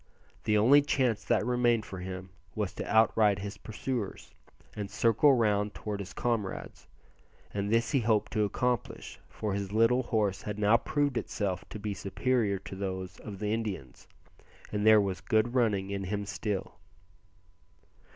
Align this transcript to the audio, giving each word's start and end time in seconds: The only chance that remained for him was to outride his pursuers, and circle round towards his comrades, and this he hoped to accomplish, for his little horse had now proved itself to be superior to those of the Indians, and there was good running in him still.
The 0.45 0.57
only 0.57 0.81
chance 0.81 1.23
that 1.25 1.45
remained 1.45 1.85
for 1.85 1.99
him 1.99 2.31
was 2.55 2.73
to 2.73 2.91
outride 2.91 3.37
his 3.37 3.59
pursuers, 3.59 4.33
and 4.75 4.89
circle 4.89 5.35
round 5.35 5.75
towards 5.75 6.01
his 6.01 6.11
comrades, 6.13 6.87
and 7.53 7.69
this 7.69 7.91
he 7.91 7.99
hoped 7.99 8.33
to 8.33 8.43
accomplish, 8.43 9.19
for 9.29 9.53
his 9.53 9.71
little 9.71 10.01
horse 10.01 10.41
had 10.41 10.57
now 10.57 10.75
proved 10.75 11.17
itself 11.19 11.65
to 11.69 11.77
be 11.77 11.93
superior 11.93 12.57
to 12.57 12.75
those 12.75 13.19
of 13.19 13.37
the 13.37 13.53
Indians, 13.53 14.07
and 14.71 14.87
there 14.87 14.99
was 14.99 15.21
good 15.21 15.53
running 15.53 15.91
in 15.91 16.05
him 16.05 16.25
still. 16.25 16.79